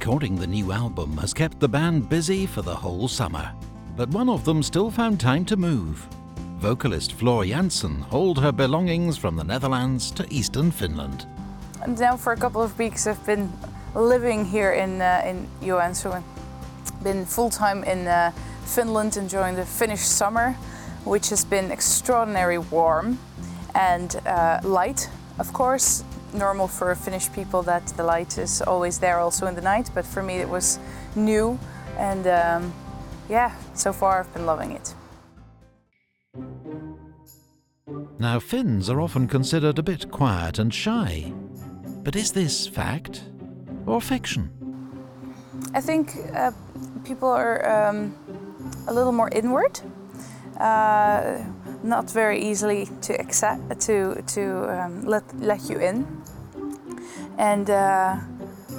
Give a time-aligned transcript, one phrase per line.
[0.00, 3.52] Recording the new album has kept the band busy for the whole summer,
[3.96, 6.06] but one of them still found time to move.
[6.58, 11.26] Vocalist Floor Jansen hauled her belongings from the Netherlands to eastern Finland.
[11.82, 13.52] And now for a couple of weeks I've been
[13.96, 16.22] living here in, uh, in Joensuu.
[17.02, 18.30] Been full-time in uh,
[18.66, 20.52] Finland enjoying the Finnish summer,
[21.04, 23.18] which has been extraordinarily warm
[23.74, 25.10] and uh, light,
[25.40, 26.04] of course.
[26.32, 30.04] Normal for Finnish people that the light is always there also in the night, but
[30.04, 30.78] for me it was
[31.16, 31.58] new
[31.96, 32.72] and um,
[33.28, 34.94] yeah, so far I've been loving it.
[38.20, 41.32] Now, Finns are often considered a bit quiet and shy.
[42.02, 43.22] But is this fact
[43.86, 44.50] or fiction?
[45.74, 46.50] I think uh,
[47.04, 48.14] people are um,
[48.88, 49.80] a little more inward,
[50.58, 51.44] uh,
[51.82, 56.06] not very easily to accept to to um, let let you in.
[57.38, 58.16] And uh,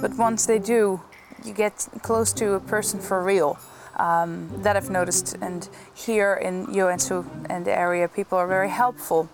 [0.00, 1.00] but once they do,
[1.44, 3.58] you get close to a person for real.
[3.96, 9.28] Um, that I've noticed, and here in Joensuu and the area, people are very helpful.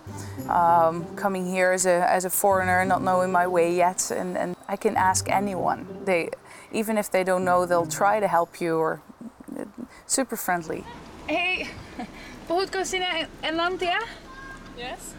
[0.49, 4.57] Um, coming here as a, as a foreigner, not knowing my way yet, and, and
[4.67, 5.85] I can ask anyone.
[6.03, 6.31] They,
[6.73, 9.01] even if they don't know, they'll try to help you or
[9.57, 9.65] uh,
[10.05, 10.83] super friendly.
[11.29, 11.67] Hei,
[12.47, 13.99] puhutko sinä englantia?
[14.77, 15.15] Yes.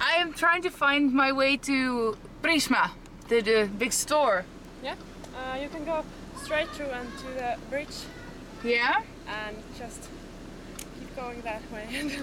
[0.00, 2.88] I am trying to find my way to Prisma,
[3.28, 4.44] the, the big store.
[4.82, 4.96] Yeah.
[5.34, 6.04] Uh, you can go
[6.44, 7.94] straight through and to the bridge
[8.64, 9.02] Yeah?
[9.26, 10.08] and just
[10.98, 12.10] keep going that way.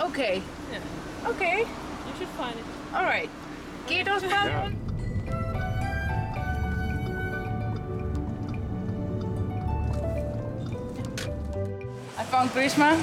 [0.00, 0.42] Okay.
[0.72, 1.30] Yeah.
[1.30, 1.58] Okay.
[1.58, 2.64] you should find it.
[2.94, 3.28] Alright.
[3.88, 4.76] Kiitos paljon.
[12.18, 12.98] I found Prisma.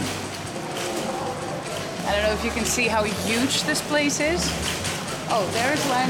[2.05, 4.41] I don't know if you can see how huge this place is.
[5.29, 6.09] Oh, there's line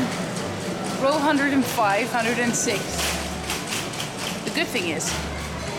[1.03, 4.43] row 105, 106.
[4.43, 5.13] The good thing is,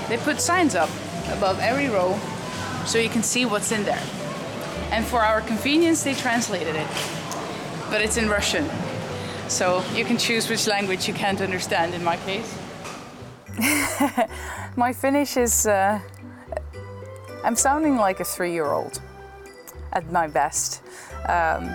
[0.09, 0.89] they put signs up
[1.33, 2.17] above every row
[2.87, 4.03] so you can see what's in there.
[4.93, 6.87] And for our convenience, they translated it.
[7.91, 8.71] But it's in Russian.
[9.49, 12.57] So you can choose which language you can't understand in my case.
[14.77, 15.67] My Finnish is.
[15.67, 15.99] Uh,
[17.47, 19.01] I'm sounding like a three year old
[19.93, 20.83] at my best.
[21.29, 21.71] Um,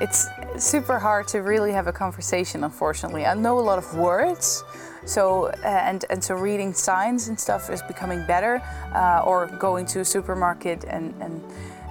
[0.00, 3.26] it's super hard to really have a conversation, unfortunately.
[3.26, 4.62] I know a lot of words.
[5.06, 8.62] So uh, and and so reading signs and stuff is becoming better,
[8.94, 11.42] uh, or going to a supermarket and and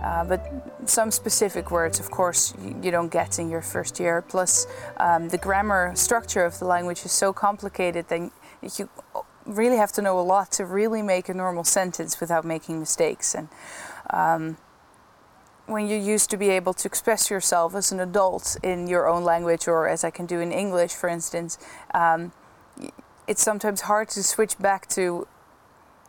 [0.02, 0.42] uh, but
[0.86, 4.22] some specific words, of course, you, you don't get in your first year.
[4.22, 4.66] Plus,
[4.98, 8.32] um, the grammar structure of the language is so complicated that
[8.78, 8.90] you
[9.50, 13.36] really have to know a lot to really make a normal sentence without making mistakes.
[13.36, 13.50] And
[14.12, 14.58] um,
[15.66, 19.24] when you used to be able to express yourself as an adult in your own
[19.24, 21.58] language, or as I can do in English, for instance,
[21.94, 22.32] um,
[23.28, 25.28] it's sometimes hard to switch back to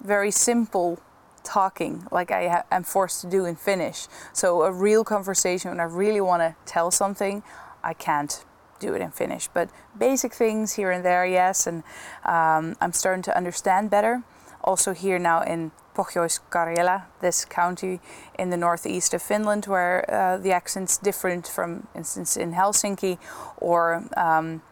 [0.03, 0.99] very simple
[1.43, 4.09] talking like I am forced to do in Finnish.
[4.33, 7.43] So a real conversation when I really want to tell something,
[7.83, 8.45] I can't
[8.81, 9.49] do it in Finnish.
[9.53, 11.83] But basic things here and there, yes, and
[12.25, 14.23] um, I'm starting to understand better.
[14.63, 18.01] Also here now in Pohjois-Karjala, this county
[18.39, 23.19] in the northeast of Finland, where uh, the accent's different from, instance, in Helsinki,
[23.57, 24.63] or um,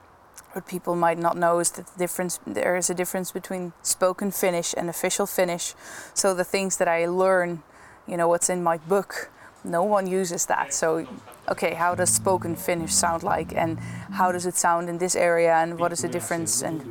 [0.52, 4.30] what people might not know is that the difference there is a difference between spoken
[4.30, 5.74] Finnish and official Finnish.
[6.14, 7.62] So the things that I learn,
[8.06, 9.30] you know, what's in my book,
[9.64, 10.72] no one uses that.
[10.72, 11.06] So,
[11.48, 13.78] okay, how does spoken Finnish sound like, and
[14.12, 16.62] how does it sound in this area, and what is the difference?
[16.62, 16.84] And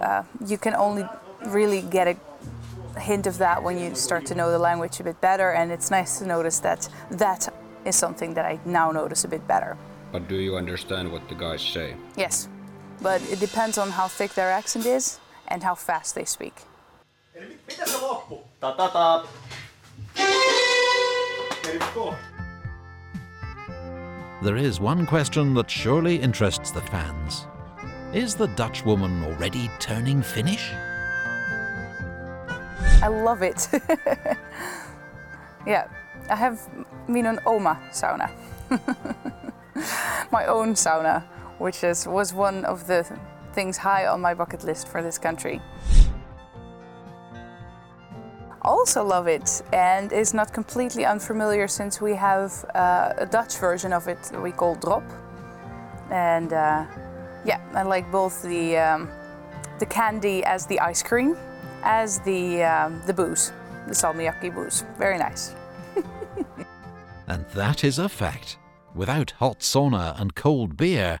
[0.00, 1.04] uh, you can only
[1.46, 5.20] really get a hint of that when you start to know the language a bit
[5.20, 5.52] better.
[5.52, 7.48] And it's nice to notice that that
[7.84, 9.76] is something that I now notice a bit better.
[10.12, 11.94] But do you understand what the guys say?
[12.16, 12.48] Yes,
[13.00, 16.54] but it depends on how thick their accent is and how fast they speak.
[22.02, 22.16] Tervetuloa.
[24.42, 27.46] There is one question that surely interests the fans.
[28.12, 30.72] Is the Dutch woman already turning Finnish?
[33.02, 33.68] I love it.
[35.66, 35.88] yeah,
[36.28, 36.60] I have
[37.08, 38.30] minun oma sauna.
[40.32, 41.22] my own sauna,
[41.58, 43.06] which is, was one of the
[43.54, 45.60] things high on my bucket list for this country.
[48.62, 53.92] Also love it, and is not completely unfamiliar since we have uh, a Dutch version
[53.92, 55.02] of it we call drop.
[56.10, 56.86] And uh,
[57.44, 59.08] yeah, I like both the um,
[59.80, 61.36] the candy as the ice cream,
[61.82, 63.52] as the um, the booze,
[63.88, 64.84] the salmiakki booze.
[64.96, 65.54] Very nice.
[67.26, 68.58] And that is a fact.
[68.94, 71.18] Without hot sauna and cold beer,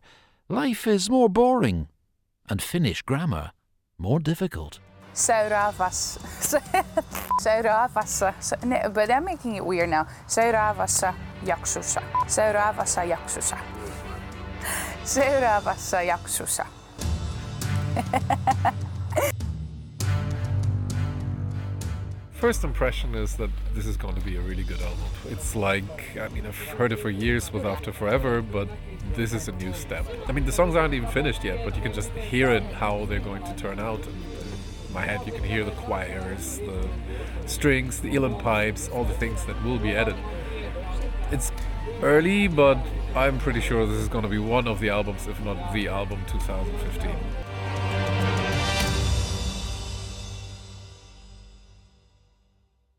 [0.48, 1.88] life is more boring,
[2.50, 3.52] and Finnish grammar
[3.98, 4.80] more difficult.
[5.14, 6.20] Seuraavassa.
[7.42, 8.34] Seuraavassa.
[8.40, 10.04] se- ne- But I'm making it weird now.
[10.26, 11.14] Seuraavassa
[11.46, 12.02] jaksossa.
[12.26, 13.56] Seuraavassa jaksossa.
[15.04, 16.66] Seuraavassa jaksossa.
[22.32, 25.04] First impression is that this is going to be a really good album.
[25.30, 28.68] It's like, I mean, I've heard it for years with After Forever, but
[29.14, 30.04] this is a new step.
[30.26, 33.04] I mean, the songs aren't even finished yet, but you can just hear it how
[33.04, 34.00] they're going to turn out.
[34.92, 36.88] My head, you can hear the choirs, the
[37.46, 40.16] strings, the uilleann pipes, all the things that will be added.
[41.30, 41.50] It's
[42.02, 42.78] early, but
[43.14, 45.88] I'm pretty sure this is going to be one of the albums, if not the
[45.88, 47.16] album 2015.